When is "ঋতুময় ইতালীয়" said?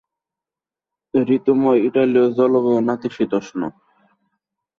1.27-2.27